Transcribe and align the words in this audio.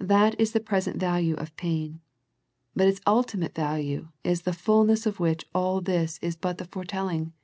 That 0.00 0.34
is 0.40 0.52
the 0.52 0.60
present 0.64 0.96
value 0.98 1.34
of 1.34 1.54
pain, 1.56 2.00
but 2.74 2.88
its 2.88 3.02
ultimate 3.06 3.54
value 3.54 4.08
is 4.24 4.40
the 4.48 4.54
fulness 4.54 5.04
of 5.04 5.20
which 5.20 5.44
all 5.54 5.82
this 5.82 6.18
is 6.22 6.36
but 6.36 6.56
the 6.56 6.64
foretelling. 6.64 7.34